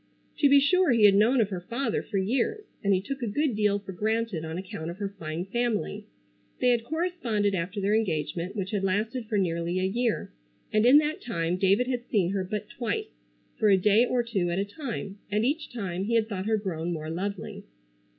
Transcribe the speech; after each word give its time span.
To 0.39 0.49
be 0.49 0.59
sure 0.59 0.89
he 0.89 1.03
had 1.03 1.13
known 1.13 1.41
of 1.41 1.49
her 1.49 1.61
father 1.61 2.01
for 2.01 2.17
years, 2.17 2.65
and 2.83 2.91
he 2.91 2.99
took 3.03 3.21
a 3.21 3.27
good 3.27 3.55
deal 3.55 3.77
for 3.77 3.91
granted 3.91 4.43
on 4.43 4.57
account 4.57 4.89
of 4.89 4.97
her 4.97 5.09
fine 5.19 5.45
family. 5.45 6.07
They 6.59 6.69
had 6.69 6.83
corresponded 6.83 7.53
after 7.53 7.79
their 7.79 7.93
engagement 7.93 8.55
which 8.55 8.71
had 8.71 8.83
lasted 8.83 9.27
for 9.27 9.37
nearly 9.37 9.79
a 9.79 9.83
year, 9.83 10.31
and 10.73 10.87
in 10.87 10.97
that 10.97 11.21
time 11.21 11.55
David 11.55 11.85
had 11.85 12.07
seen 12.07 12.31
her 12.31 12.43
but 12.43 12.67
twice, 12.67 13.13
for 13.59 13.69
a 13.69 13.77
day 13.77 14.03
or 14.03 14.23
two 14.23 14.49
at 14.49 14.57
a 14.57 14.65
time, 14.65 15.19
and 15.29 15.45
each 15.45 15.71
time 15.71 16.05
he 16.05 16.15
had 16.15 16.27
thought 16.27 16.47
her 16.47 16.57
grown 16.57 16.91
more 16.91 17.11
lovely. 17.11 17.65